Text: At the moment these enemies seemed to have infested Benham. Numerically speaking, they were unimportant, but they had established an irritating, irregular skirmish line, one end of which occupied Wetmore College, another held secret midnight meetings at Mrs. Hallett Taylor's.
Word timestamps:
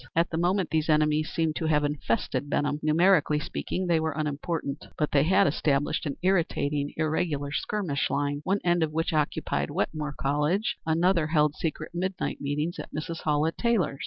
At 0.15 0.31
the 0.31 0.37
moment 0.39 0.71
these 0.71 0.89
enemies 0.89 1.29
seemed 1.29 1.55
to 1.57 1.67
have 1.67 1.83
infested 1.83 2.49
Benham. 2.49 2.79
Numerically 2.81 3.37
speaking, 3.39 3.85
they 3.85 3.99
were 3.99 4.13
unimportant, 4.17 4.85
but 4.97 5.11
they 5.11 5.21
had 5.21 5.45
established 5.45 6.07
an 6.07 6.15
irritating, 6.23 6.91
irregular 6.97 7.51
skirmish 7.51 8.09
line, 8.09 8.41
one 8.43 8.61
end 8.63 8.81
of 8.81 8.91
which 8.93 9.13
occupied 9.13 9.69
Wetmore 9.69 10.15
College, 10.19 10.75
another 10.87 11.27
held 11.27 11.53
secret 11.53 11.91
midnight 11.93 12.41
meetings 12.41 12.79
at 12.79 12.91
Mrs. 12.91 13.21
Hallett 13.25 13.59
Taylor's. 13.59 13.99